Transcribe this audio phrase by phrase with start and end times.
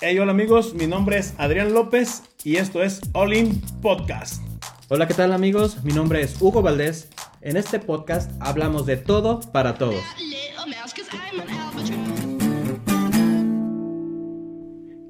[0.00, 4.42] Hey, hola amigos, mi nombre es Adrián López y esto es All In Podcast.
[4.88, 5.84] Hola, ¿qué tal amigos?
[5.84, 7.10] Mi nombre es Hugo Valdés.
[7.42, 10.02] En este podcast hablamos de todo para todos.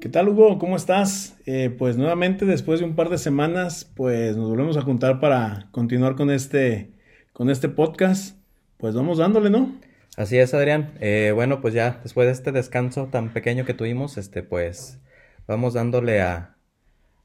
[0.01, 0.57] ¿Qué tal Hugo?
[0.59, 1.37] ¿Cómo estás?
[1.45, 5.69] Eh, pues nuevamente después de un par de semanas, pues nos volvemos a juntar para
[5.71, 6.91] continuar con este,
[7.31, 8.37] con este podcast.
[8.77, 9.86] Pues vamos dándole, ¿no?
[10.15, 10.93] Así es, Adrián.
[10.99, 14.99] Eh, bueno, pues ya después de este descanso tan pequeño que tuvimos, este, pues
[15.47, 16.57] vamos dándole a,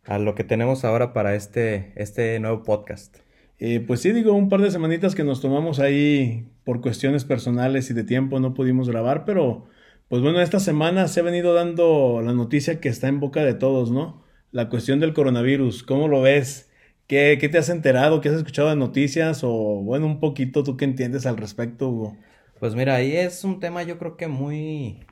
[0.05, 3.17] a lo que tenemos ahora para este, este nuevo podcast.
[3.59, 7.91] Eh, pues sí, digo, un par de semanitas que nos tomamos ahí por cuestiones personales
[7.91, 9.69] y de tiempo no pudimos grabar, pero
[10.09, 13.55] pues bueno, esta semana se ha venido dando la noticia que está en boca de
[13.55, 14.25] todos, ¿no?
[14.51, 16.71] La cuestión del coronavirus, ¿cómo lo ves?
[17.07, 18.21] ¿Qué, qué te has enterado?
[18.21, 19.43] ¿Qué has escuchado de noticias?
[19.45, 19.51] O
[19.83, 22.19] bueno, un poquito, ¿tú qué entiendes al respecto, Hugo?
[22.63, 25.05] Pues mira, ahí es un tema yo creo que muy...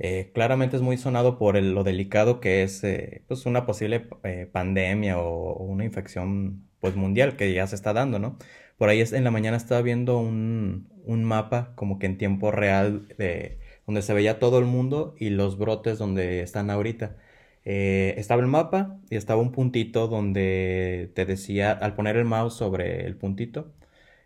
[0.00, 4.48] Eh, claramente es muy sonado por lo delicado que es eh, pues una posible eh,
[4.52, 8.38] pandemia o, o una infección pues mundial que ya se está dando, ¿no?
[8.78, 12.52] Por ahí es- en la mañana estaba viendo un, un mapa como que en tiempo
[12.52, 17.16] real de donde se veía todo el mundo y los brotes donde están ahorita.
[17.64, 22.54] Eh, estaba el mapa y estaba un puntito donde te decía, al poner el mouse
[22.56, 23.72] sobre el puntito,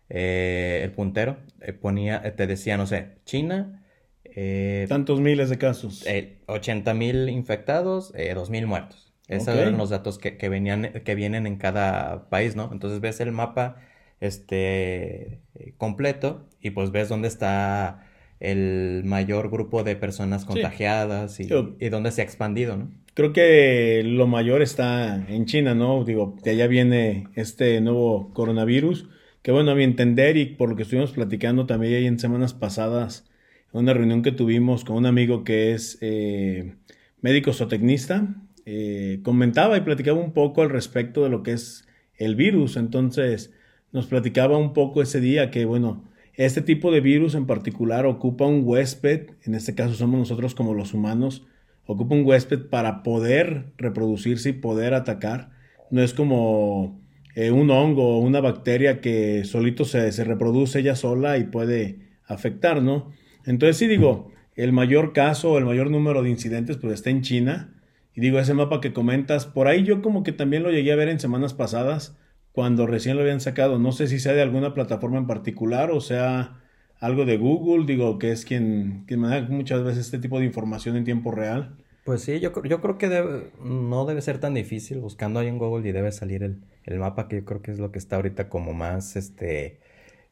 [0.09, 3.83] eh, el puntero, eh, ponía, eh, te decía, no sé, China,
[4.23, 6.05] eh, Tantos miles de casos.
[6.07, 9.13] eh, 80 mil infectados, eh, 2 mil muertos.
[9.27, 12.69] Esos eran los datos que, que venían, que vienen en cada país, ¿no?
[12.71, 13.75] Entonces ves el mapa
[14.19, 18.05] este, eh, completo y pues ves dónde está
[18.39, 22.89] el mayor grupo de personas contagiadas y, Yo- y dónde se ha expandido, ¿no?
[23.13, 26.03] Creo que lo mayor está en China, ¿no?
[26.05, 29.09] Digo, de allá viene este nuevo coronavirus,
[29.41, 33.29] que bueno, a mi entender y por lo que estuvimos platicando también en semanas pasadas,
[33.73, 36.75] en una reunión que tuvimos con un amigo que es eh,
[37.21, 42.35] médico zootecnista, eh, comentaba y platicaba un poco al respecto de lo que es el
[42.35, 43.53] virus, entonces
[43.91, 46.03] nos platicaba un poco ese día que, bueno,
[46.35, 50.73] este tipo de virus en particular ocupa un huésped, en este caso somos nosotros como
[50.73, 51.45] los humanos,
[51.85, 55.49] ocupa un huésped para poder reproducirse y poder atacar.
[55.89, 57.01] No es como
[57.45, 61.99] eh, un hongo o una bacteria que solito se, se reproduce ella sola y puede
[62.25, 63.11] afectar, ¿no?
[63.45, 67.75] Entonces sí digo, el mayor caso, el mayor número de incidentes pues está en China.
[68.15, 70.95] Y digo, ese mapa que comentas, por ahí yo como que también lo llegué a
[70.95, 72.17] ver en semanas pasadas,
[72.51, 73.79] cuando recién lo habían sacado.
[73.79, 76.61] No sé si sea de alguna plataforma en particular o sea
[76.99, 80.97] algo de Google, digo, que es quien, quien maneja muchas veces este tipo de información
[80.97, 81.77] en tiempo real.
[82.03, 85.57] Pues sí, yo, yo creo que debe- no debe ser tan difícil buscando ahí en
[85.59, 88.17] Google y debe salir el, el mapa que yo creo que es lo que está
[88.17, 89.79] ahorita como más este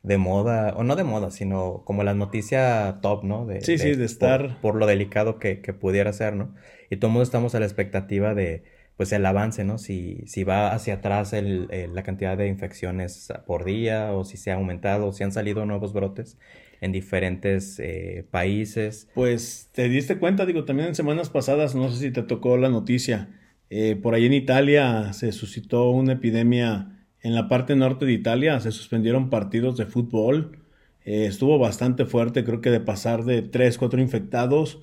[0.04, 3.46] de moda, o no de moda, sino como la noticia top, ¿no?
[3.46, 6.56] De, Sí, sí, de por- estar- Por, lo delicado que, que pudiera ser, ¿no?
[6.90, 8.64] Y todo el mundo estamos a la expectativa de,
[8.96, 9.78] pues, el avance, ¿no?
[9.78, 14.38] Si, si va hacia atrás el, el- la cantidad de infecciones por día, o si
[14.38, 16.38] se ha aumentado, o si han salido nuevos brotes
[16.80, 19.10] en diferentes eh, países.
[19.14, 22.70] Pues te diste cuenta, digo, también en semanas pasadas, no sé si te tocó la
[22.70, 23.30] noticia,
[23.70, 28.60] eh, por ahí en Italia se suscitó una epidemia en la parte norte de Italia,
[28.60, 30.60] se suspendieron partidos de fútbol,
[31.06, 34.80] eh, estuvo bastante fuerte, creo que de pasar de 3, 4 infectados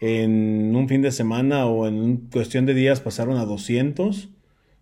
[0.00, 4.28] en un fin de semana o en cuestión de días pasaron a 200.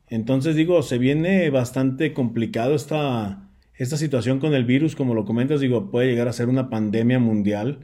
[0.09, 5.60] Entonces digo, se viene bastante complicado esta, esta situación con el virus, como lo comentas,
[5.60, 7.81] digo, puede llegar a ser una pandemia mundial.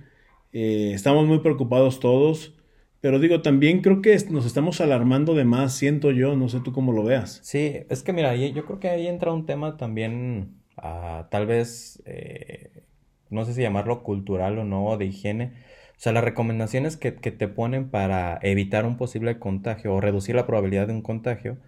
[0.52, 2.54] Eh, estamos muy preocupados todos,
[3.00, 6.72] pero digo, también creo que nos estamos alarmando de más, siento yo, no sé tú
[6.72, 7.40] cómo lo veas.
[7.40, 11.46] Sí, es que mira, ahí- yo creo que ahí entra un tema también, ah, tal
[11.46, 12.84] vez, eh,
[13.30, 15.54] no sé si llamarlo cultural o no, de higiene.
[15.96, 20.34] O sea, las recomendaciones que, que te ponen para evitar un posible contagio o reducir
[20.34, 21.58] la probabilidad de un contagio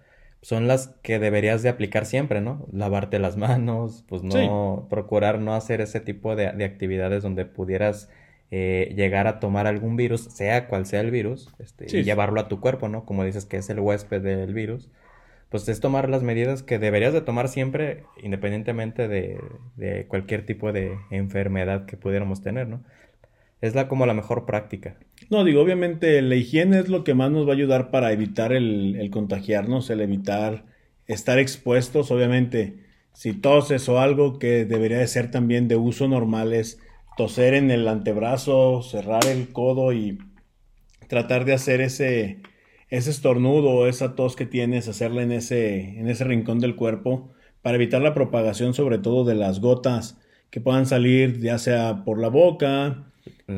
[0.42, 2.66] son las que deberías de aplicar siempre, ¿no?
[2.72, 8.08] Lavarte las manos, pues no, procurar no hacer ese tipo de, de actividades donde pudieras
[8.52, 11.98] eh, llegar a tomar algún virus, sea cual sea el virus, este, Sí.
[11.98, 13.04] y llevarlo a tu cuerpo, ¿no?
[13.06, 14.90] Como dices que es el huésped del virus
[15.48, 19.38] pues es tomar las medidas que deberías de tomar siempre, independientemente de,
[19.76, 22.82] de cualquier tipo de enfermedad que pudiéramos tener, ¿no?
[23.60, 24.96] Es la como la mejor práctica.
[25.30, 28.52] No, digo, obviamente la higiene es lo que más nos va a ayudar para evitar
[28.52, 30.64] el, el contagiarnos, el evitar
[31.06, 32.10] estar expuestos.
[32.10, 32.78] Obviamente,
[33.12, 36.80] si toses o algo que debería de ser también de uso normal es
[37.16, 40.18] toser en el antebrazo, cerrar el codo y
[41.08, 42.38] tratar de hacer ese,
[42.88, 47.30] ese estornudo esa tos que tienes, hacerla en ese, en ese rincón del cuerpo
[47.60, 50.18] para evitar la propagación sobre todo de las gotas
[50.50, 53.12] que puedan salir ya sea por la boca,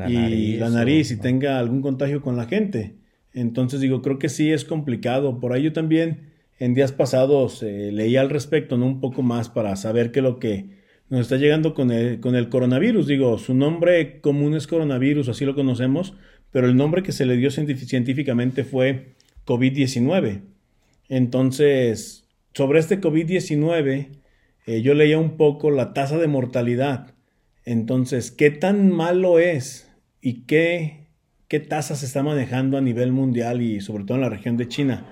[0.07, 2.95] y la nariz y tenga algún contagio con la gente.
[3.33, 5.39] Entonces digo, creo que sí es complicado.
[5.39, 8.85] Por ahí yo también en días pasados eh, leí al respecto, ¿no?
[8.85, 10.69] Un poco más para saber qué es lo que
[11.09, 13.07] nos está llegando con el, con el coronavirus.
[13.07, 16.13] Digo, su nombre común es coronavirus, así lo conocemos,
[16.51, 19.15] pero el nombre que se le dio científicamente fue
[19.45, 20.41] COVID-19.
[21.09, 24.09] Entonces, sobre este COVID-19,
[24.65, 27.13] eh, yo leía un poco la tasa de mortalidad.
[27.65, 29.91] Entonces, ¿qué tan malo es
[30.21, 31.07] y qué,
[31.47, 34.67] qué tasa se está manejando a nivel mundial y sobre todo en la región de
[34.67, 35.05] China?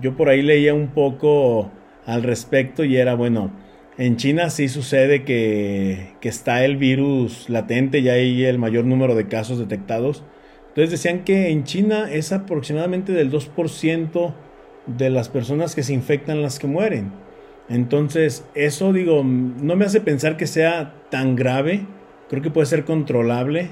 [0.00, 1.72] Yo por ahí leía un poco
[2.04, 3.52] al respecto y era, bueno,
[3.98, 9.28] en China sí sucede que, está el virus latente y hay el mayor número de
[9.28, 10.22] casos detectados.
[10.68, 14.34] Entonces decían que en China es aproximadamente del 2%
[14.86, 17.12] de las personas que se infectan las que mueren.
[17.68, 21.86] Entonces, eso digo, no me hace pensar que sea tan grave,
[22.28, 23.70] creo que puede ser controlable,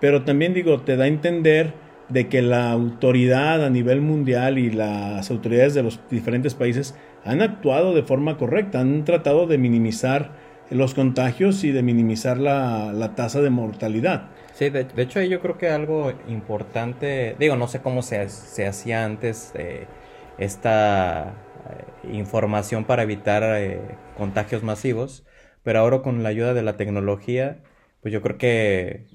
[0.00, 1.72] pero también digo, te da a entender
[2.08, 6.94] de que la autoridad a nivel mundial y las autoridades de los diferentes países
[7.24, 10.30] han actuado de forma correcta, han tratado de minimizar
[10.70, 14.28] los contagios y de minimizar la, tasa de mortalidad.
[14.54, 19.04] Sí, de, hecho yo creo que algo importante, digo, no sé cómo se, se hacía
[19.04, 19.86] antes eh,
[20.38, 21.34] esta
[21.70, 23.80] eh, información para evitar eh,
[24.16, 25.24] contagios masivos,
[25.62, 27.58] pero ahora con la ayuda de la tecnología,
[28.00, 29.06] pues yo creo que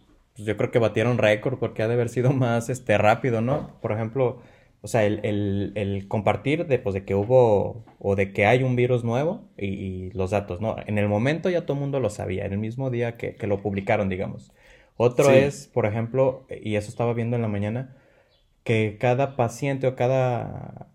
[0.42, 3.80] pues yo creo que batieron récord porque ha de haber sido más este rápido, ¿no?
[3.80, 4.42] Por ejemplo,
[4.82, 9.04] o sea, el, compartir de, pues, de que hubo o de que hay un virus
[9.04, 10.78] nuevo y, los datos, ¿no?
[10.88, 13.62] En el momento ya todo el mundo lo sabía, en el mismo día que, lo
[13.62, 14.52] publicaron, digamos.
[14.98, 17.96] Otro es, por ejemplo, y eso estaba viendo en la mañana,
[18.64, 20.88] que cada paciente o cada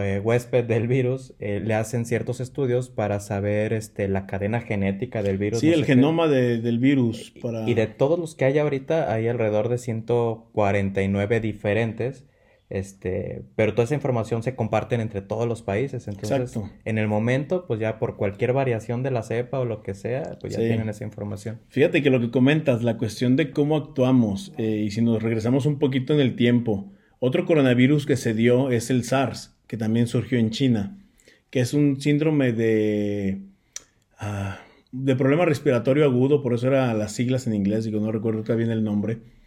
[0.00, 5.22] eh, huésped del virus eh, le hacen ciertos estudios para saber este, la cadena genética
[5.22, 5.60] del virus.
[5.60, 7.34] Sí, el genoma del virus.
[7.66, 12.24] Y de todos los que hay ahorita, hay alrededor de 149 diferentes.
[12.70, 16.06] Este, pero toda esa información se comparten entre todos los países.
[16.06, 19.94] Entonces, en el momento, pues ya por cualquier variación de la cepa o lo que
[19.94, 21.60] sea, pues ya tienen esa información.
[21.68, 25.64] Fíjate que lo que comentas, la cuestión de cómo actuamos, eh, y si nos regresamos
[25.64, 30.06] un poquito en el tiempo, otro coronavirus que se dio es el SARS, que también
[30.06, 30.98] surgió en China,
[31.50, 33.40] que es un síndrome de,
[34.18, 34.58] ah,
[34.92, 38.70] de problema respiratorio agudo, por eso eran las siglas en inglés, digo, no recuerdo bien
[38.70, 39.37] el nombre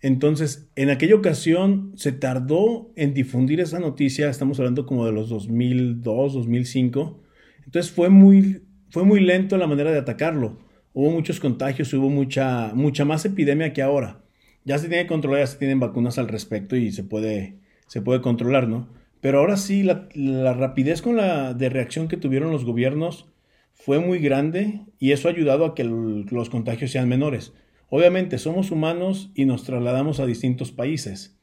[0.00, 5.28] entonces, en aquella ocasión se tardó en difundir esa noticia, estamos hablando como de los
[5.28, 7.22] 2002, 2005.
[7.64, 10.58] Entonces fue muy, fue muy lento la manera de atacarlo.
[10.92, 14.22] Hubo muchos contagios, hubo mucha, mucha más epidemia que ahora.
[14.64, 18.20] Ya se tiene controlado, ya se tienen vacunas al respecto y se puede, se puede
[18.20, 18.88] controlar, ¿no?
[19.20, 23.26] Pero ahora sí, la, rapidez con la de reacción que tuvieron los gobiernos
[23.74, 27.52] fue muy grande y eso ha ayudado a que los contagios sean menores.
[27.88, 31.38] Obviamente somos humanos y nos trasladamos a distintos países.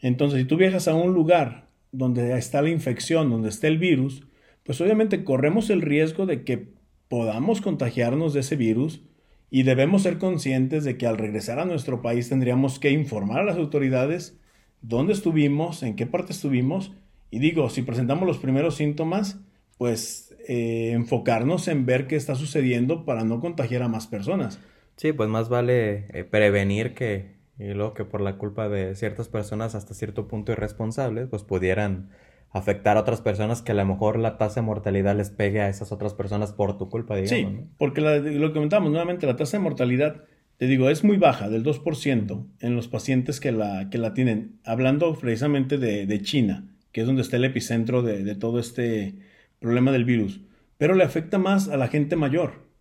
[0.00, 4.26] Entonces, si tú viajas a un lugar donde está la infección, donde está el virus,
[4.64, 6.72] pues obviamente corremos el riesgo de que
[7.08, 9.02] podamos contagiarnos de ese virus
[9.50, 13.44] y debemos ser conscientes de que al regresar a nuestro país tendríamos que informar a
[13.44, 14.38] las autoridades
[14.80, 16.92] dónde estuvimos, en qué parte estuvimos
[17.30, 19.40] y digo, si presentamos los primeros síntomas,
[19.78, 24.60] pues eh, enfocarnos en ver qué está sucediendo para no contagiar a más personas.
[24.96, 29.28] Sí, pues más vale eh, prevenir que, y luego que por la culpa de ciertas
[29.28, 32.10] personas hasta cierto punto irresponsables, pues pudieran
[32.50, 35.68] afectar a otras personas que a lo mejor la tasa de mortalidad les pegue a
[35.68, 37.52] esas otras personas por tu culpa, digamos.
[37.52, 40.24] Sí, porque lo que comentamos nuevamente, la tasa de mortalidad,
[40.58, 44.60] te digo, es muy baja, del 2% en los pacientes que la, que la tienen.
[44.64, 49.14] Hablando precisamente de, de China, que es donde está el epicentro de, de todo este
[49.58, 50.42] problema del virus.
[50.76, 52.71] Pero le afecta más a la gente mayor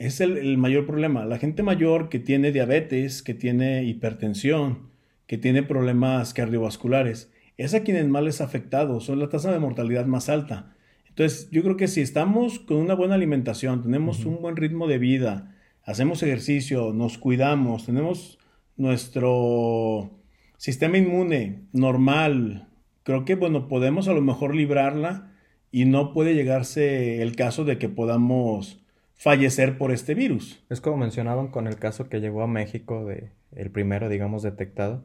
[0.00, 1.26] es el, mayor problema.
[1.26, 4.88] La gente mayor que tiene diabetes, que tiene hipertensión,
[5.26, 9.58] que tiene problemas cardiovasculares, es a quienes más les ha afectado, son la tasa de
[9.58, 10.74] mortalidad más alta.
[11.06, 14.96] Entonces, yo creo que si estamos con una buena alimentación, tenemos un buen ritmo de
[14.96, 15.54] vida,
[15.84, 18.38] hacemos ejercicio, nos cuidamos, tenemos
[18.78, 20.18] nuestro
[20.56, 22.68] sistema inmune normal,
[23.02, 25.30] creo que, bueno, podemos a lo mejor librarla
[25.70, 28.80] y no puede llegarse el caso de que podamos
[29.20, 30.64] fallecer por este virus.
[30.70, 35.04] Es como mencionaban con el caso que llegó a México, de, el primero, digamos, detectado,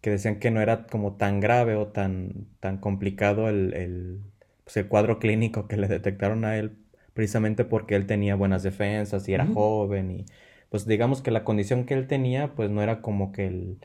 [0.00, 4.20] que decían que no era como tan grave o tan, tan complicado el, el,
[4.62, 6.76] pues el cuadro clínico que le detectaron a él,
[7.14, 10.26] precisamente porque él tenía buenas defensas y era joven y
[10.68, 13.78] pues digamos que la condición que él tenía pues no era como que el,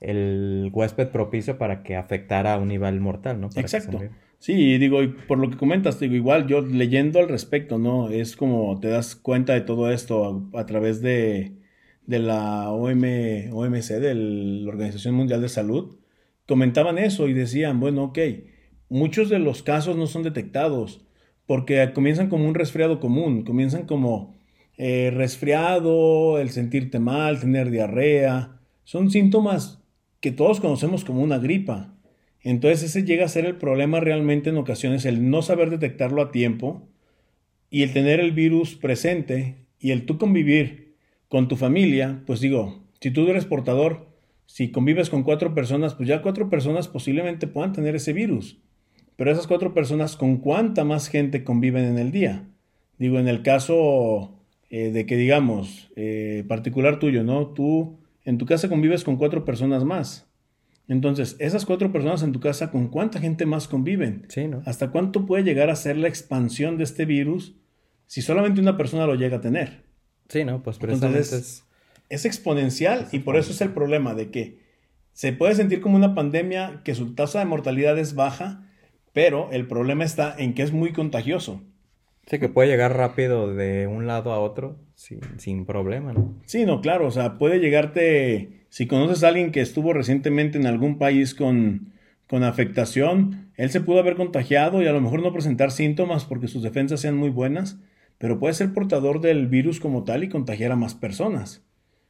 [0.00, 3.48] el huésped propicio para que afectara a un nivel mortal, ¿no?
[3.54, 4.00] Exacto.
[4.40, 8.08] Sí, digo, por lo que comentas, digo, igual yo leyendo al respecto, ¿no?
[8.08, 11.58] Es como te das cuenta de todo esto a, través de,
[12.06, 13.04] de la OM,
[13.52, 15.98] OMC, de la Organización Mundial de Salud,
[16.46, 18.18] comentaban eso y decían, bueno, ok,
[18.88, 21.06] muchos de los casos no son detectados
[21.46, 24.36] porque comienzan como un resfriado común, comienzan como
[24.78, 29.82] eh, resfriado, el sentirte mal, tener diarrea, son síntomas
[30.20, 31.99] que todos conocemos como una gripa.
[32.42, 36.30] Entonces ese llega a ser el problema realmente en ocasiones, el no saber detectarlo a
[36.30, 36.88] tiempo
[37.70, 40.96] y el tener el virus presente y el tú convivir
[41.28, 44.08] con tu familia, pues digo, si tú eres portador,
[44.46, 48.58] si convives con cuatro personas, pues ya cuatro personas posiblemente puedan tener ese virus.
[49.16, 52.48] Pero esas cuatro personas, ¿con cuánta más gente conviven en el día?
[52.98, 57.48] Digo, en el caso eh, de que digamos, eh, particular tuyo, ¿no?
[57.48, 60.29] Tú en tu casa convives con cuatro personas más.
[60.90, 64.26] Entonces, esas cuatro personas en tu casa, ¿con cuánta gente más conviven?
[64.28, 64.62] Sí, ¿no?
[64.66, 67.56] ¿Hasta cuánto puede llegar a ser la expansión de este virus
[68.06, 69.84] si solamente una persona lo llega a tener?
[70.28, 70.62] Sí, ¿no?
[70.62, 71.64] Pues precisamente es
[72.10, 74.58] es exponencial y por eso es el problema de que
[75.12, 78.68] se puede sentir como una pandemia que su tasa de mortalidad es baja,
[79.12, 81.62] pero el problema está en que es muy contagioso.
[82.26, 86.34] Sí, que puede llegar rápido de un lado a otro sin, sin problema, ¿no?
[86.44, 90.66] Sí, no, claro, o sea, puede llegarte, si conoces a alguien que estuvo recientemente en
[90.66, 91.92] algún país con,
[92.26, 96.48] con afectación, él se pudo haber contagiado y a lo mejor no presentar síntomas porque
[96.48, 97.78] sus defensas sean muy buenas,
[98.16, 101.64] pero puede ser portador del virus como tal y contagiar a más personas.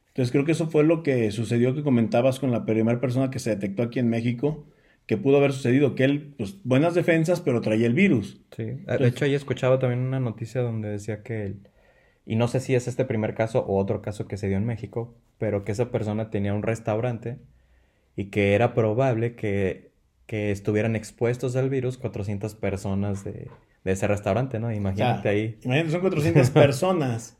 [0.09, 3.39] Entonces creo que eso fue lo que sucedió que comentabas con la primera persona que
[3.39, 4.67] se detectó aquí en México,
[5.07, 8.41] que pudo haber sucedido, que él, pues buenas defensas, pero traía el virus.
[8.55, 11.59] Sí, de hecho ahí escuchaba también una noticia donde decía que, él,
[12.25, 14.65] y no sé si es este primer caso o otro caso que se dio en
[14.65, 17.39] México, pero que esa persona tenía un restaurante
[18.15, 19.91] y que era probable que,
[20.27, 23.49] que estuvieran expuestos al virus 400 personas de,
[23.83, 24.71] de ese restaurante, ¿no?
[24.71, 25.57] Imagínate ahí.
[25.63, 27.37] Imagínate, son 400 personas.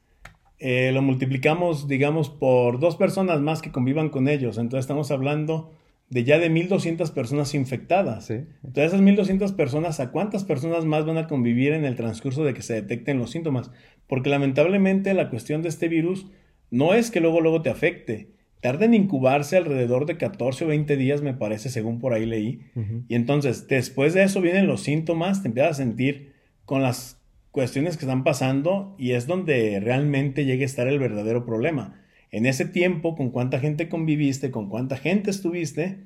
[0.57, 4.57] Eh, lo multiplicamos, digamos, por dos personas más que convivan con ellos.
[4.57, 5.71] Entonces estamos hablando
[6.11, 8.29] de ya de 1.200 personas infectadas.
[8.29, 12.53] Entonces esas 1.200 personas, ¿a cuántas personas más van a convivir en el transcurso de
[12.53, 13.71] que se detecten los síntomas?
[14.07, 16.27] Porque lamentablemente la cuestión de este virus
[16.69, 18.29] no es que luego luego te afecte.
[18.59, 22.59] Tarda en incubarse alrededor de 14 o 20 días, me parece, según por ahí leí.
[23.07, 26.33] Y entonces, después de eso vienen los síntomas, te empiezas a sentir
[26.65, 27.19] con las
[27.51, 32.00] cuestiones que están pasando y es donde realmente llega a estar el verdadero problema.
[32.31, 36.05] En ese tiempo, con cuánta gente conviviste, con cuánta gente estuviste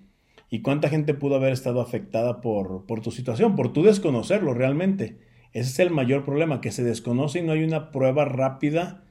[0.50, 5.20] y cuánta gente pudo haber estado afectada por, por tu situación, por tu desconocerlo realmente.
[5.54, 9.06] Ese es el mayor problema, que se desconoce y no hay una prueba rápida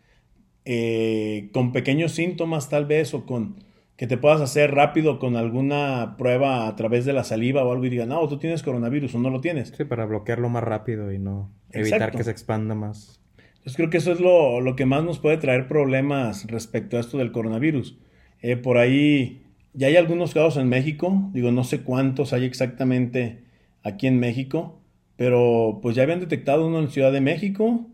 [0.64, 3.62] eh, con pequeños síntomas tal vez o con
[3.97, 7.85] que te puedas hacer rápido con alguna prueba a través de la saliva o algo
[7.85, 9.73] y digan, no, tú tienes coronavirus o no lo tienes.
[9.76, 13.21] Sí, para bloquearlo más rápido y no evitar que se expanda más.
[13.64, 17.00] Entonces creo que eso es lo, lo, que más nos puede traer problemas respecto a
[17.00, 17.97] esto del coronavirus.
[18.42, 19.42] Eh, por ahí
[19.73, 23.42] ya hay algunos casos en México, digo, no sé cuántos hay exactamente
[23.83, 24.83] aquí en México,
[25.16, 27.87] pero pues ya habían detectado uno en Ciudad de México,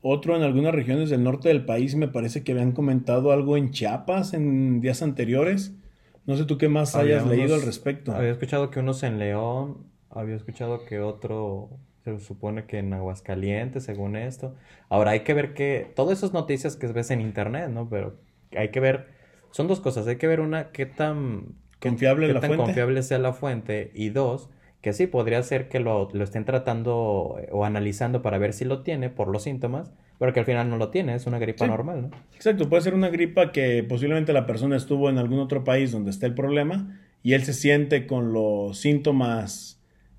[0.00, 3.72] otro en algunas regiones del norte del país, me parece que habían comentado algo en
[3.72, 5.76] Chiapas en días anteriores.
[6.24, 8.12] No sé tú qué más hayas leído al respecto.
[8.12, 11.68] Había escuchado que unos en León, había escuchado que otro
[12.04, 14.54] se supone que en Aguascalientes, según esto.
[14.90, 17.88] Ahora hay que ver que todas esas noticias que ves en internet, ¿no?
[17.88, 18.16] Pero
[18.56, 19.08] hay que ver,
[19.50, 23.32] son dos cosas, hay que ver una qué tan confiable, qué tan confiable sea la
[23.32, 24.50] fuente y dos,
[24.82, 28.66] que sí, podría ser que lo, lo, estén tratando eh, o analizando para ver si
[28.66, 31.66] lo tiene por los síntomas, pero que al final no lo tiene, es una gripa
[31.66, 32.10] normal, ¿no?
[32.34, 36.10] Exacto, puede ser una gripa que posiblemente la persona estuvo en algún otro país donde
[36.10, 39.73] está el problema y él se siente con los síntomas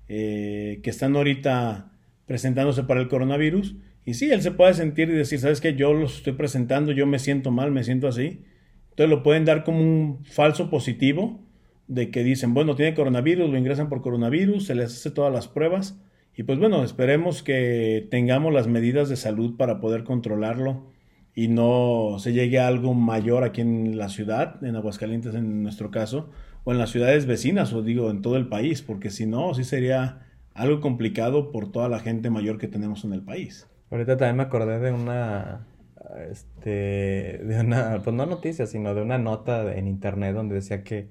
[0.08, 1.92] eh, que están ahorita
[2.26, 3.76] presentándose para el coronavirus.
[4.04, 5.74] Y sí, él se puede sentir y decir, ¿sabes qué?
[5.74, 8.42] Yo los estoy presentando, yo me siento mal, me siento así.
[8.90, 11.40] Entonces lo pueden dar como un falso positivo
[11.88, 15.48] de que dicen, bueno, tiene coronavirus, lo ingresan por coronavirus, se les hace todas las
[15.48, 16.00] pruebas
[16.36, 20.86] y pues bueno, esperemos que tengamos las medidas de salud para poder controlarlo
[21.34, 25.90] y no se llegue a algo mayor aquí en la ciudad, en Aguascalientes en nuestro
[25.90, 26.30] caso,
[26.66, 29.64] o en las ciudades vecinas, o digo, en todo el país, porque si no, sí
[29.64, 33.66] sería algo complicado por toda la gente mayor que tenemos en el país.
[33.90, 35.66] Ahorita también me acordé de una,
[36.30, 41.08] este, de una, pues no noticia, sino de una nota en internet donde decía que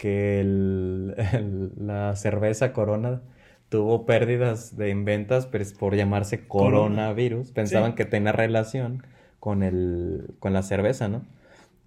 [0.00, 0.42] que
[1.76, 3.20] la cerveza Corona
[3.68, 7.52] tuvo pérdidas de ventas por llamarse coronavirus.
[7.52, 9.04] Pensaban que tenía relación
[9.38, 11.26] con, el, con la cerveza, ¿no?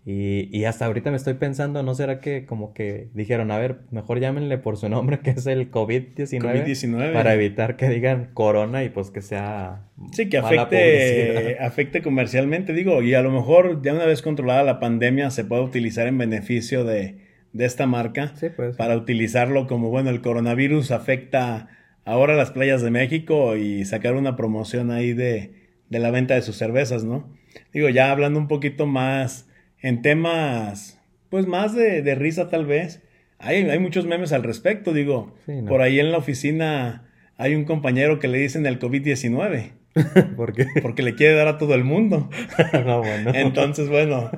[0.05, 3.77] Y, y, hasta ahorita me estoy pensando, ¿no será que como que dijeron, a ver,
[3.89, 6.41] mejor llámenle por su nombre, que es el COVID-19?
[6.41, 7.13] COVID-19.
[7.13, 9.83] Para evitar que digan corona y pues que sea...
[10.12, 14.81] Sí, que afecte, afecte comercialmente, digo, y a lo mejor ya una vez controlada la
[14.81, 17.19] pandemia se puede utilizar en beneficio de,
[17.53, 21.69] de esta marca sí, pues, para utilizarlo como, bueno, el coronavirus afecta
[22.03, 25.53] ahora las playas de México y sacar una promoción ahí de,
[25.89, 27.31] de la venta de sus cervezas, ¿no?
[27.72, 29.48] Digo, ya hablando un poquito más
[29.83, 30.99] en temas,
[31.29, 33.03] pues más de, de risa tal vez.
[33.37, 35.35] Hay, hay, muchos memes al respecto, digo.
[35.67, 39.73] Por ahí en la oficina hay un compañero que le dicen el COVID-19.
[40.35, 40.65] ¿Por qué?
[40.81, 42.29] Porque le quiere dar a todo el mundo.
[42.85, 43.31] no, bueno.
[43.35, 44.31] Entonces, bueno,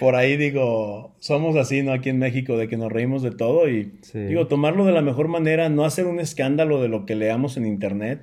[0.00, 1.92] por ahí digo, somos así, ¿no?
[1.92, 5.28] Aquí en México, de que nos reímos de todo y digo, tomarlo de la mejor
[5.28, 8.22] manera, no hacer un escándalo de lo que leamos en internet,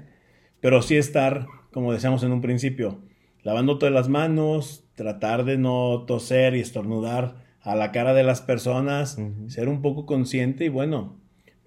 [0.60, 3.00] pero sí estar, como decíamos en un principio,
[3.44, 8.42] lavando todas las manos, tratar de no toser y estornudar a la cara de las
[8.42, 11.18] personas, ser un poco consciente y bueno,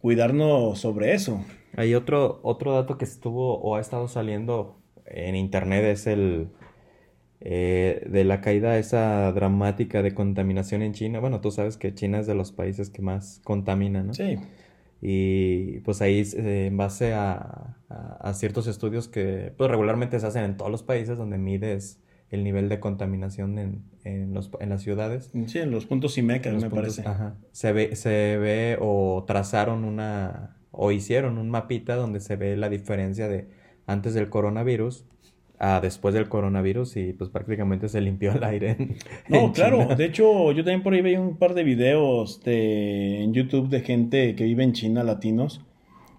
[0.01, 1.45] cuidarnos sobre eso.
[1.77, 6.49] Hay otro, otro dato que estuvo o ha estado saliendo en internet es el
[7.41, 11.21] eh, de la caída esa dramática de contaminación en China.
[11.21, 14.13] Bueno, tú sabes que China es de los países que más contamina, ¿no?
[14.15, 14.39] Sí.
[15.01, 20.45] Y pues ahí eh, en base a, a, ciertos estudios que pues regularmente se hacen
[20.45, 24.83] en todos los países donde mides el nivel de contaminación en, en, los, en las
[24.83, 25.31] ciudades.
[25.47, 27.03] Sí, en los puntos IMECA, me parece.
[27.07, 27.37] Ajá.
[27.53, 32.69] Se ve, se ve o trazaron una o hicieron un mapita donde se ve la
[32.69, 33.49] diferencia de
[33.87, 35.07] antes del coronavirus
[35.59, 38.77] a después del coronavirus y pues prácticamente se limpió el aire.
[39.29, 43.33] no, claro, de hecho yo también por ahí veía un par de videos de, en
[43.33, 45.65] YouTube de gente que vive en China, latinos,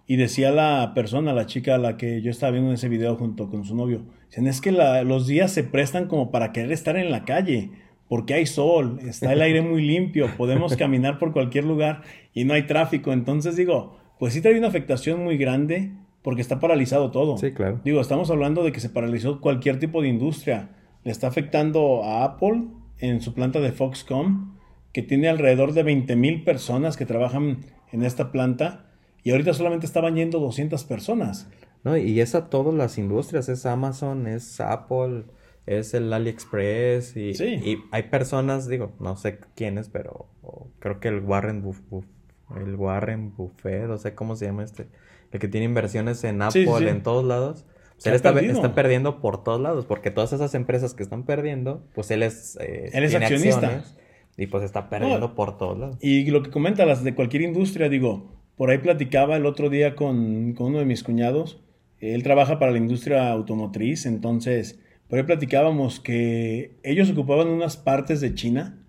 [0.10, 3.16] y decía la persona, la chica a la que yo estaba viendo en ese video
[3.16, 6.98] junto con su novio, dicen, es que los días se prestan como para querer estar
[6.98, 7.70] en la calle,
[8.08, 12.02] porque hay sol, está el aire muy limpio, podemos caminar por cualquier lugar
[12.34, 13.14] y no hay tráfico.
[13.14, 15.92] Entonces digo, pues sí trae una afectación muy grande
[16.24, 17.38] porque está paralizado todo.
[17.38, 17.80] Sí, claro.
[17.86, 20.72] Digo, estamos hablando de que se paralizó cualquier tipo de industria.
[21.04, 22.64] Le está afectando a Apple
[22.98, 24.58] en su planta de Foxconn,
[24.92, 27.60] que tiene alrededor de 20 mil personas que trabajan
[27.92, 28.89] en esta planta
[29.24, 31.48] y ahorita solamente estaban yendo 200 personas.
[31.84, 35.24] No, y es a todas las industrias, es Amazon, es Apple,
[35.66, 40.28] es el AliExpress y, y hay personas, digo, no sé quiénes, pero
[40.80, 41.80] creo que el Warren Buff,
[42.58, 44.88] el Warren Buffett, o sé cómo se llama este,
[45.32, 47.66] el que tiene inversiones en Apple en todos lados.
[47.96, 51.84] Pues él está, está, perdiendo por todos lados, porque todas esas empresas que están perdiendo,
[51.94, 53.84] pues él es, eh, él es accionista.
[54.38, 55.98] y pues está perdiendo por todos lados.
[56.00, 59.96] Y lo que comenta las de cualquier industria, digo, por ahí platicaba el otro día
[59.96, 61.62] con, uno de mis cuñados.
[62.02, 68.20] Él trabaja para la industria automotriz, entonces por ahí platicábamos que ellos ocupaban unas partes
[68.20, 68.86] de China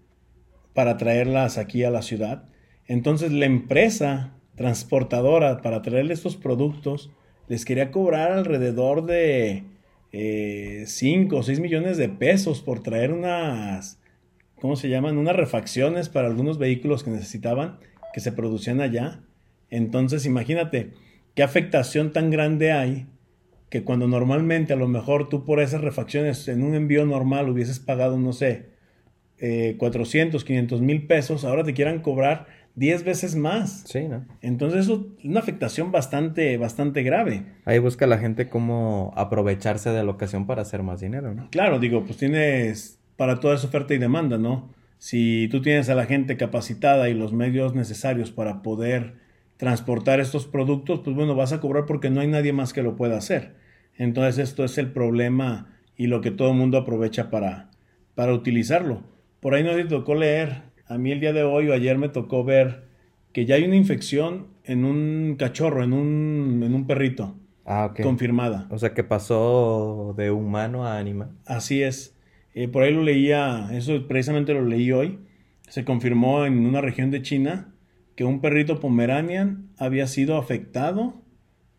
[0.75, 2.49] para traerlas aquí a la ciudad.
[2.89, 7.13] Entonces la empresa transportadora para traerle estos productos
[7.47, 9.63] les quería cobrar alrededor de
[10.11, 14.01] 5 eh, o 6 millones de pesos por traer unas,
[14.61, 15.17] ¿cómo se llaman?
[15.17, 17.79] Unas refacciones para algunos vehículos que necesitaban,
[18.13, 19.23] que se producían allá.
[19.71, 20.91] Entonces, imagínate
[21.35, 23.07] qué afectación tan grande hay
[23.71, 27.79] que cuando normalmente a lo mejor tú por esas refacciones en un envío normal hubieses
[27.79, 28.71] pagado, no sé,
[29.79, 33.85] 400, eh, 500 mil pesos, ahora te quieran cobrar 10 veces más.
[33.87, 34.27] Sí, ¿no?
[34.43, 37.45] Entonces eso es una afectación bastante, bastante grave.
[37.65, 41.49] Ahí busca la gente cómo aprovecharse de la ocasión para hacer más dinero, ¿no?
[41.51, 44.75] Claro, digo, pues tienes para toda esa oferta y demanda, ¿no?
[44.99, 49.15] Si tú tienes a la gente capacitada y los medios necesarios para poder
[49.61, 52.97] transportar estos productos, pues bueno, vas a cobrar porque no hay nadie más que lo
[52.97, 53.57] pueda hacer.
[53.95, 57.71] Entonces esto es el problema y lo que todo el mundo aprovecha para,
[58.15, 59.03] para utilizarlo.
[59.39, 62.09] Por ahí no te tocó leer, a mí el día de hoy o ayer me
[62.09, 62.85] tocó ver
[63.35, 67.37] que ya hay una infección en un cachorro, en un, en un perrito.
[67.67, 68.67] Ah, Confirmada.
[68.71, 71.33] O sea que pasó de humano a animal.
[71.45, 72.17] Así es.
[72.55, 75.19] Eh, por ahí lo leía, eso precisamente lo leí hoy.
[75.69, 77.75] Se confirmó en una región de China
[78.21, 81.15] que un perrito pomeranian había sido afectado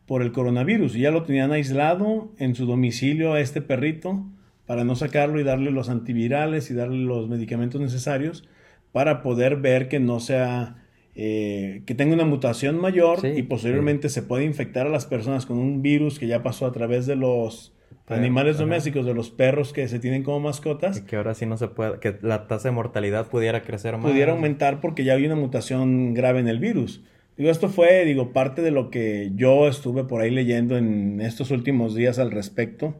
[0.08, 0.96] por el coronavirus.
[0.96, 4.26] Y ya lo tenían aislado en su domicilio a este perrito
[4.66, 8.50] para no sacarlo y darle los antivirales y darle los medicamentos necesarios
[8.92, 14.24] para poder ver que no sea eh, que tenga una mutación mayor y posteriormente se
[14.24, 17.72] puede infectar a las personas con un virus que ya pasó a través de los
[18.08, 21.00] animales domésticos, de los perros que se tienen como mascotas.
[21.00, 24.12] Y que ahora sí no se puede, que la tasa de mortalidad pudiera crecer más.
[24.12, 27.04] Pudiera aumentar porque ya había una mutación grave en el virus.
[27.38, 31.52] Digo, esto fue, digo, parte de lo que yo estuve por ahí leyendo en estos
[31.52, 33.00] últimos días al respecto.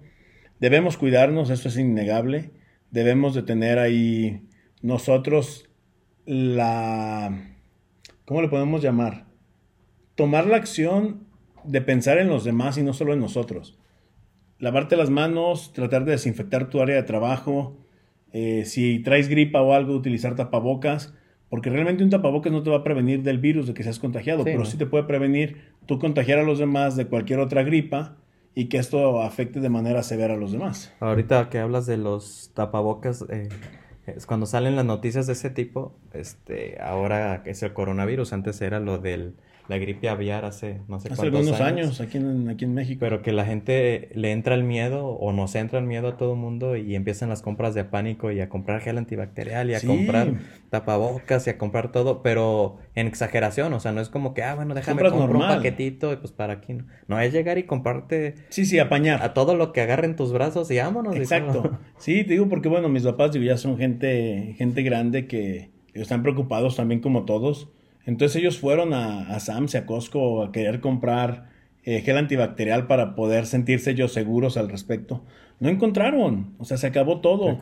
[0.60, 2.52] Debemos cuidarnos, eso es innegable.
[2.92, 4.48] Debemos de tener ahí
[4.82, 5.70] nosotros
[6.26, 7.56] la...
[8.26, 9.26] ¿Cómo le podemos llamar?
[10.16, 11.28] Tomar la acción
[11.64, 13.78] de pensar en los demás y no solo en nosotros.
[14.62, 17.76] Lavarte las manos, tratar de desinfectar tu área de trabajo,
[18.32, 21.14] eh, si traes gripa o algo, utilizar tapabocas,
[21.50, 24.46] porque realmente un tapabocas no te va a prevenir del virus de que seas contagiado,
[24.46, 28.16] pero sí te puede prevenir tú contagiar a los demás de cualquier otra gripa
[28.56, 30.94] y que esto afecte de manera severa a los demás.
[31.00, 33.50] Ahorita que hablas de los tapabocas, eh,
[34.06, 38.80] es cuando salen las noticias de ese tipo, este, ahora es el coronavirus, antes era
[38.80, 39.36] lo del
[39.72, 43.00] la gripe aviar hace no sé hace algunos años, aquí, en, aquí en México.
[43.00, 46.34] Pero que la gente le entra el miedo o nos entra el miedo a todo
[46.34, 49.80] el mundo y empiezan las compras de pánico y a comprar gel antibacterial y a
[49.80, 50.34] comprar
[50.70, 54.56] tapabocas y a comprar todo, pero en exageración, o sea, no es como que, ah,
[54.56, 56.86] bueno, déjame comprar un paquetito y pues para aquí no.
[57.08, 58.36] No es llegar y comprarte...
[58.50, 59.24] Sí, sí, apañar.
[59.24, 61.16] A todo lo que agarren tus brazos y vámonos.
[61.16, 61.80] Exacto.
[61.98, 66.76] sí, te digo porque, bueno, mis papás ya son gente, gente grande que están preocupados
[66.76, 67.70] también como todos
[68.06, 71.52] entonces ellos fueron a, a Sam's y a Costco a querer comprar
[71.84, 75.24] eh, gel antibacterial para poder sentirse ellos seguros al respecto.
[75.60, 77.58] No encontraron, o sea, se acabó todo.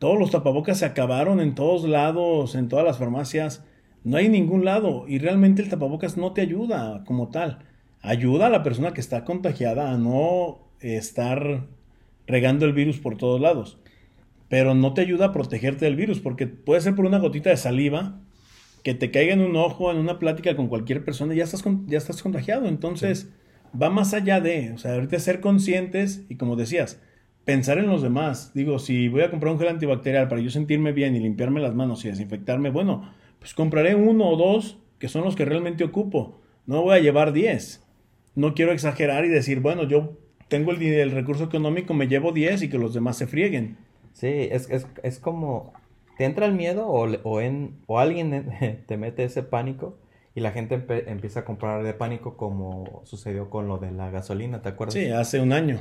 [0.00, 3.64] Todos los tapabocas se acabaron en todos lados, en todas las farmacias.
[4.02, 7.60] No hay ningún lado y realmente el tapabocas no te ayuda como tal.
[8.02, 11.66] Ayuda a la persona que está contagiada a no estar
[12.26, 13.78] regando el virus por todos lados.
[14.48, 17.56] Pero no te ayuda a protegerte del virus porque puede ser por una gotita de
[17.56, 18.18] saliva
[18.82, 21.98] que te caiga en un ojo, en una plática con cualquier persona, ya estás, ya
[21.98, 22.66] estás contagiado.
[22.66, 23.30] Entonces,
[23.80, 27.00] va más allá de, o sea, ahorita ser conscientes y como decías,
[27.44, 28.52] pensar en los demás.
[28.54, 31.74] Digo, si voy a comprar un gel antibacterial para yo sentirme bien y limpiarme las
[31.74, 36.40] manos y desinfectarme, bueno, pues compraré uno o dos que son los que realmente ocupo.
[36.66, 37.82] No voy a llevar diez.
[38.34, 42.62] No quiero exagerar y decir, bueno, yo tengo el, el recurso económico, me llevo diez
[42.62, 43.78] y que los demás se frieguen.
[44.12, 45.72] Sí, es, es, es como
[46.20, 49.96] te entra el miedo o, o, en, o alguien te mete ese pánico
[50.34, 54.60] y la gente empieza a comprar de pánico como sucedió con lo de la gasolina,
[54.60, 54.92] ¿te acuerdas?
[54.92, 55.78] Sí, hace un año.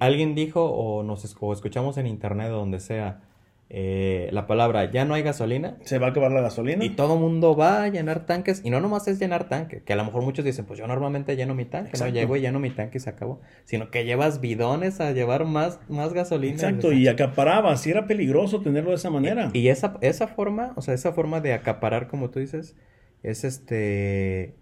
[0.00, 3.20] alguien dijo o nos o escuchamos en internet o donde sea,
[3.68, 5.76] eh, la palabra ya no hay gasolina.
[5.82, 6.84] Se va a acabar la gasolina.
[6.84, 8.60] Y todo mundo va a llenar tanques.
[8.64, 11.34] Y no nomás es llenar tanque, que a lo mejor muchos dicen, pues yo normalmente
[11.34, 13.40] lleno mi tanque, no llego y lleno mi tanque y se acabó.
[13.64, 16.54] Sino que llevas bidones a llevar más, más gasolina.
[16.54, 19.50] Exacto, y acaparabas, y era peligroso tenerlo de esa manera.
[19.52, 22.76] Y, esa, esa forma, o sea, esa forma de acaparar, como tú dices,
[23.22, 24.56] es este.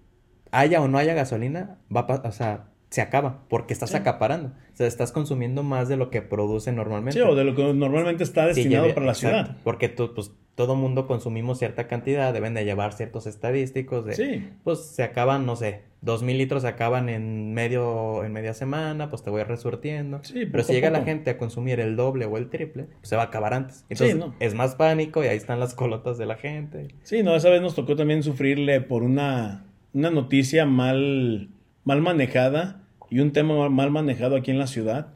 [0.50, 4.50] Haya o no haya gasolina, va a, o sea, se acaba porque estás acaparando.
[4.72, 7.18] O sea, estás consumiendo más de lo que produce normalmente.
[7.18, 9.56] Sí, o de lo que normalmente está destinado para la ciudad.
[9.64, 14.48] Porque tú, pues, todo mundo consumimos cierta cantidad, deben de llevar ciertos estadísticos de, sí.
[14.62, 19.10] pues, se acaban, no sé, dos mil litros se acaban en medio, en media semana,
[19.10, 20.20] pues te voy resurtiendo.
[20.22, 23.16] Sí, Pero si llega la gente a consumir el doble o el triple, pues se
[23.16, 23.84] va a acabar antes.
[23.88, 26.94] Entonces, es más pánico y ahí están las colotas de la gente.
[27.02, 31.48] Sí, no, esa vez nos tocó también sufrirle por una, una noticia mal,
[31.82, 32.82] mal manejada
[33.14, 35.12] y un tema mal manejado aquí en la ciudad,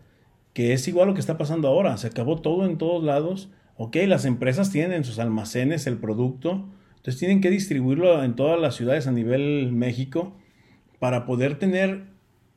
[0.52, 1.96] que es igual lo que está pasando ahora.
[1.96, 3.50] Se acabó todo en todos lados.
[3.76, 8.60] Ok, las empresas tienen en sus almacenes el producto, entonces tienen que distribuirlo en todas
[8.60, 10.36] las ciudades a nivel México
[11.00, 12.04] para poder tener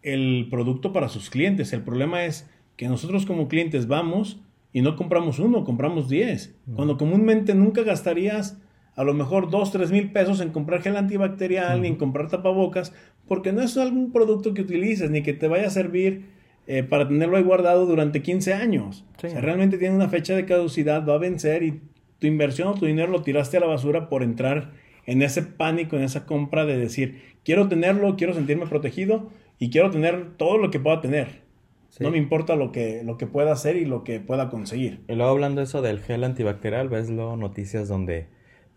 [0.03, 1.73] el producto para sus clientes.
[1.73, 4.39] El problema es que nosotros como clientes vamos
[4.73, 6.55] y no compramos uno, compramos diez.
[6.75, 8.61] Cuando comúnmente nunca gastarías
[9.01, 12.93] a lo mejor dos, tres mil pesos en comprar gel antibacterial ni en comprar tapabocas,
[13.27, 16.25] porque no es algún producto que utilices ni que te vaya a servir
[16.67, 19.03] eh, para tenerlo ahí guardado durante 15 años.
[19.17, 21.81] O sea, realmente tiene una fecha de caducidad, va a vencer y
[22.19, 24.69] tu inversión o tu dinero lo tiraste a la basura por entrar
[25.07, 29.89] en ese pánico, en esa compra de decir, quiero tenerlo, quiero sentirme protegido y quiero
[29.89, 31.41] tener todo lo que pueda tener.
[31.99, 35.01] No me importa lo que, lo que pueda hacer y lo que pueda conseguir.
[35.07, 38.27] Y luego hablando eso del gel antibacterial, ves luego noticias donde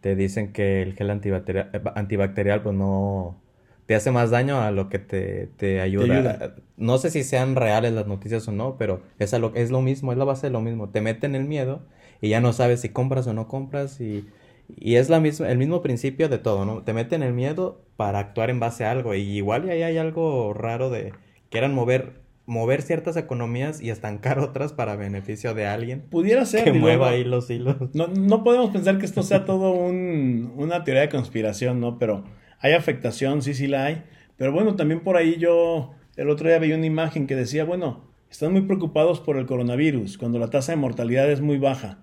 [0.04, 3.40] te dicen que el gel antibacterial, eh, antibacterial pues no,
[3.86, 6.56] te hace más daño a lo que te, ayuda.
[6.76, 10.12] No sé si sean reales las noticias o no, pero es, lo, es lo mismo,
[10.12, 10.90] es la base de lo mismo.
[10.90, 11.86] Te meten el miedo
[12.20, 14.28] y ya no sabes si compras o no compras y,
[14.68, 16.82] y es la misma, el mismo principio de todo, ¿no?
[16.82, 19.96] Te meten el miedo para actuar en base a algo y igual y ahí hay
[19.96, 21.14] algo raro de
[21.48, 26.02] quieran mover mover ciertas economías y estancar otras para beneficio de alguien.
[26.02, 26.64] Pudiera ser.
[26.64, 27.76] Que mueva ahí los hilos.
[27.94, 31.98] No, no podemos pensar que esto sea todo un, una teoría de conspiración, ¿no?
[31.98, 32.24] Pero
[32.60, 34.02] hay afectación, sí, sí la hay.
[34.36, 38.04] Pero bueno, también por ahí yo el otro día veía una imagen que decía, bueno,
[38.30, 42.00] están muy preocupados por el coronavirus, cuando la tasa de mortalidad es muy baja.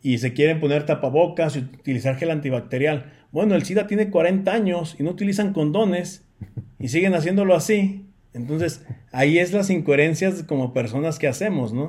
[0.00, 3.12] Y se quieren poner tapabocas y utilizar gel antibacterial.
[3.32, 6.26] Bueno, el SIDA tiene 40 años y no utilizan condones
[6.78, 8.07] y siguen haciéndolo así.
[8.38, 11.84] Entonces, ahí es las incoherencias como personas que hacemos, ¿no?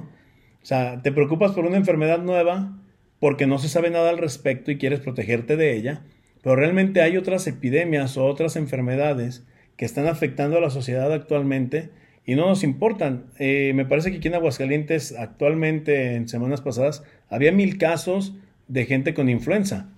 [0.61, 2.77] O sea, te preocupas por una enfermedad nueva,
[3.19, 6.01] porque no se sabe nada al respecto y quieres protegerte de ella,
[6.41, 9.45] pero realmente hay otras epidemias o otras enfermedades
[9.77, 11.89] que están afectando a la sociedad actualmente
[12.25, 13.25] y no nos importan.
[13.39, 18.35] Eh, me parece que aquí en Aguascalientes actualmente, en semanas pasadas, había mil casos
[18.67, 19.89] de gente con influenza.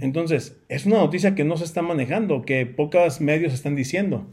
[0.00, 4.26] Entonces, es una noticia que no se está manejando, que pocos medios están diciendo.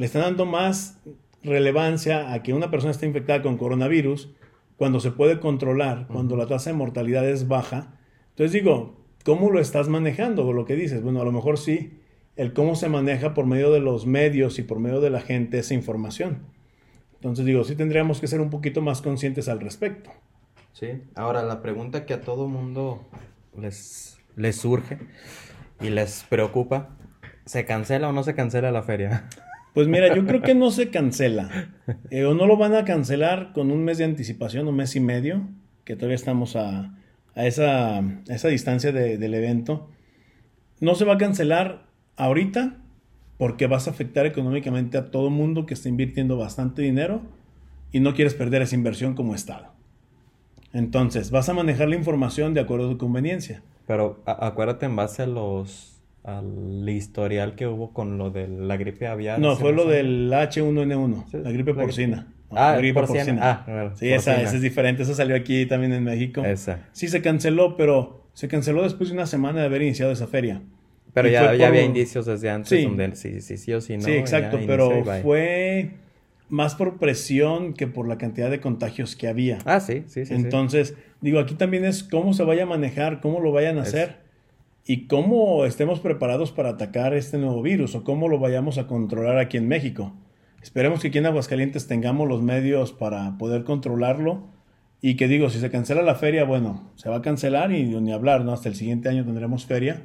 [0.00, 0.98] Le están dando más
[1.42, 4.30] relevancia a que una persona esté infectada con coronavirus
[4.78, 7.98] cuando se puede controlar, cuando la tasa de mortalidad es baja.
[8.30, 10.54] Entonces digo, ¿cómo lo estás manejando?
[10.54, 12.00] Lo que dices, bueno, a lo mejor sí,
[12.36, 15.58] el cómo se maneja por medio de los medios y por medio de la gente
[15.58, 16.46] esa información.
[17.16, 20.08] Entonces digo, sí tendríamos que ser un poquito más conscientes al respecto.
[20.72, 23.06] Sí, ahora la pregunta que a todo mundo
[23.54, 24.96] les, les surge
[25.78, 26.96] y les preocupa,
[27.44, 29.28] ¿se cancela o no se cancela la feria?
[29.74, 31.72] Pues mira, yo creo que no se cancela.
[32.10, 35.00] Eh, o no lo van a cancelar con un mes de anticipación, un mes y
[35.00, 35.48] medio,
[35.84, 36.94] que todavía estamos a,
[37.34, 38.02] esa,
[38.48, 39.88] distancia del evento.
[40.80, 42.78] No se va a cancelar ahorita
[43.38, 47.22] porque vas a afectar económicamente a todo mundo que está invirtiendo bastante dinero
[47.92, 49.72] y no quieres perder esa inversión como Estado.
[50.72, 53.62] Entonces, vas a manejar la información de acuerdo a tu conveniencia.
[53.86, 59.06] Pero acuérdate en base a los al historial que hubo con lo de la gripe
[59.06, 59.38] aviar.
[59.38, 62.26] No, fue lo del H1N1, la gripe porcina.
[62.50, 63.38] Ah, la gripe porcina.
[63.66, 65.02] Ah, sí, esa, es diferente.
[65.02, 66.44] Esa salió aquí también en México.
[66.44, 66.88] Esa.
[66.92, 70.60] Sí, se canceló, pero se canceló después de una semana de haber iniciado esa feria.
[71.12, 72.84] Pero ya, ya había indicios desde antes sí.
[72.84, 74.04] donde sí, sí, sí o sí no.
[74.04, 75.92] Sí, exacto, pero fue
[76.48, 79.58] más por presión que por la cantidad de contagios que había.
[79.64, 80.34] Ah, sí, sí, sí.
[80.34, 84.29] Entonces, digo, aquí también es cómo se vaya a manejar, cómo lo vayan a hacer
[84.90, 89.38] y cómo estemos preparados para atacar este nuevo virus o cómo lo vayamos a controlar
[89.38, 90.12] aquí en México.
[90.64, 94.48] Esperemos que aquí en Aguascalientes tengamos los medios para poder controlarlo
[95.00, 98.12] y que digo, si se cancela la feria, bueno, se va a cancelar y ni
[98.12, 98.52] hablar, ¿no?
[98.52, 100.02] Hasta el siguiente año tendremos feria.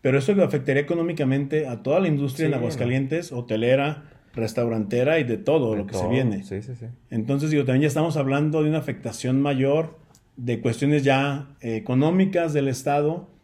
[0.00, 5.76] Pero eso afectaría económicamente a toda la industria en Aguascalientes, hotelera, restaurantera y de todo
[5.76, 6.42] lo que se viene.
[6.42, 6.86] Sí, sí, sí.
[7.10, 10.00] Entonces, digo, también ya estamos hablando de una afectación mayor
[10.36, 13.35] de cuestiones ya eh, económicas del Estado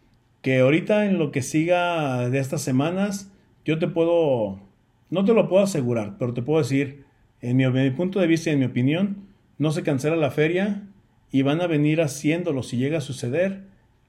[0.42, 3.32] que ahorita en lo que siga de estas semanas,
[3.64, 4.60] yo te puedo,
[5.08, 7.04] no te lo puedo asegurar, pero te puedo decir,
[7.40, 9.28] en mi, punto de vista y en mi opinión,
[9.58, 10.82] no se cancela la feria
[11.30, 13.62] y van a venir haciéndolo si llega a suceder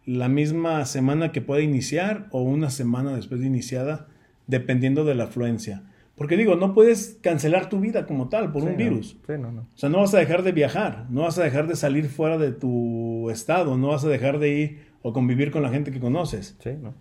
[0.06, 4.08] la misma semana que pueda iniciar o una semana después de iniciada,
[4.48, 5.84] dependiendo de la afluencia.
[6.16, 9.18] Porque digo, no puedes cancelar tu vida como tal por un virus.
[9.26, 9.62] Sí, no, no.
[9.62, 12.38] O sea, no vas a dejar de viajar, no vas a dejar de salir fuera
[12.38, 16.00] de tu estado, no vas a dejar de ir o convivir con la gente que
[16.00, 16.58] conoces.
[16.60, 16.96] Sí, ¿no?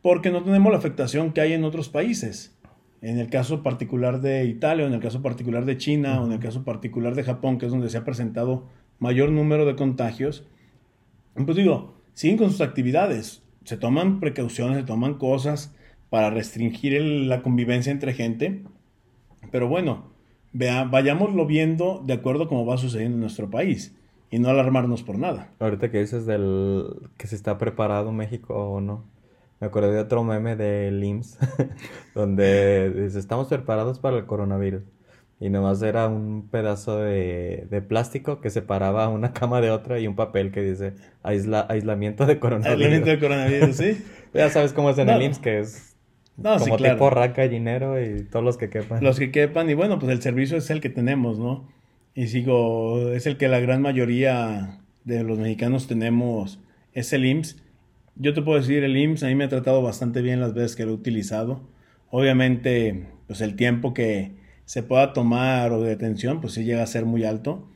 [0.00, 2.56] Porque no tenemos la afectación que hay en otros países.
[3.02, 6.32] En el caso particular de Italia, o en el caso particular de China, o en
[6.32, 8.68] el caso particular de Japón, que es donde se ha presentado
[9.00, 10.46] mayor número de contagios,
[11.34, 15.74] pues digo, siguen con sus actividades, se toman precauciones, se toman cosas
[16.10, 18.62] para restringir la convivencia entre gente,
[19.50, 20.12] pero bueno,
[20.52, 23.96] vea, vayámoslo viendo de acuerdo a cómo va sucediendo en nuestro país
[24.32, 25.50] y no alarmarnos por nada.
[25.60, 29.04] Ahorita que dices del que se está preparado México o no.
[29.60, 31.38] Me acordé de otro meme de IMSS
[32.14, 34.84] donde dice, estamos preparados para el coronavirus.
[35.38, 40.06] Y nomás era un pedazo de, de, plástico que separaba una cama de otra y
[40.06, 42.74] un papel que dice aislamiento de coronavirus.
[42.74, 44.02] Aislamiento de coronavirus, sí.
[44.34, 45.96] ya sabes cómo es en el IMSS, que es
[46.38, 49.04] no, como sí, tipo raca, dinero y todos los que quepan.
[49.04, 51.68] Los que quepan, y bueno, pues el servicio es el que tenemos, ¿no?
[52.14, 56.60] Y sigo, es el que la gran mayoría de los mexicanos tenemos,
[56.92, 57.62] es el IMSS.
[58.16, 60.76] Yo te puedo decir, el IMSS a mí me ha tratado bastante bien las veces
[60.76, 61.68] que lo he utilizado.
[62.10, 64.32] Obviamente, pues el tiempo que
[64.66, 67.68] se pueda tomar o de detención, pues sí llega a ser muy alto.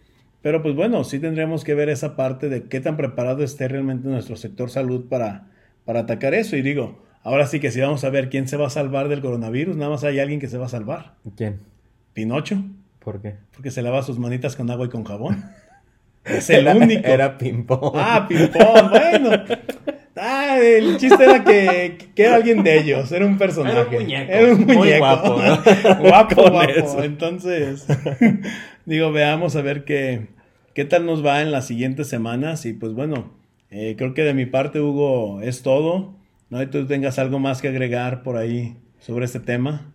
[0.43, 4.09] Pero pues bueno, sí tendremos que ver esa parte de qué tan preparado esté realmente
[4.09, 5.49] nuestro sector salud para,
[5.85, 6.57] para atacar eso.
[6.57, 9.23] Y digo, ahora sí que si vamos a ver quién se va a salvar del
[9.23, 11.15] coronavirus, nada más hay alguien que se va a salvar.
[11.37, 11.61] ¿Quién?
[12.13, 12.63] Pinocho.
[13.07, 13.37] ¿Por qué?
[13.53, 15.45] Porque se lava sus manitas con agua y con jabón.
[16.25, 17.07] Es el único.
[17.07, 17.93] Era ping-pong.
[17.95, 19.31] Ah, ping-pong, bueno.
[20.17, 23.79] Ah, el chiste era que, que, era alguien de ellos, era un personaje.
[23.79, 24.33] Era un muñeco.
[24.33, 24.81] Era un muñeco.
[24.81, 25.99] Muy guapo, ¿no?
[26.01, 27.03] guapo, guapo.
[27.05, 27.87] Entonces,
[28.87, 30.27] digo, veamos a ver qué,
[30.75, 32.67] qué tal nos va en las siguientes semanas.
[32.67, 33.35] Y pues bueno,
[33.71, 36.17] eh, creo que de mi parte, Hugo, es todo.
[36.51, 39.95] No hay tú tengas algo más que agregar por ahí sobre este tema.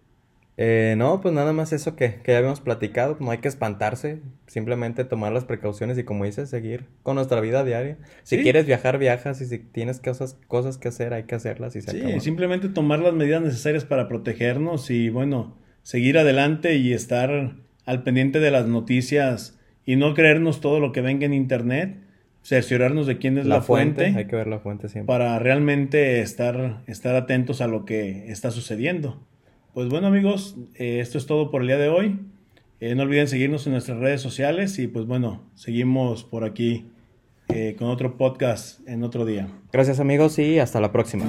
[0.58, 4.20] Eh, no, pues nada más eso que, que, ya habíamos platicado, no hay que espantarse,
[4.48, 7.98] simplemente tomar las precauciones y como dices, seguir con nuestra vida diaria.
[8.24, 11.82] Si quieres viajar, viajas y si tienes cosas, cosas que hacer, hay que hacerlas y
[11.82, 17.56] se Sí, simplemente tomar las medidas necesarias para protegernos y bueno, seguir adelante y estar
[17.86, 21.98] al pendiente de las noticias y no creernos todo lo que venga en internet.
[22.44, 25.08] cerciorarnos de quién es la, fuente, Hay que ver la fuente siempre.
[25.08, 29.22] Para realmente estar, estar atentos a lo que está sucediendo.
[29.74, 32.20] Pues bueno amigos, eh, esto es todo por el día de hoy.
[32.82, 36.88] Eh, no olviden seguirnos en nuestras redes sociales y pues bueno, seguimos por aquí
[37.48, 39.48] eh, con otro podcast en otro día.
[39.72, 41.24] Gracias amigos y hasta la próxima.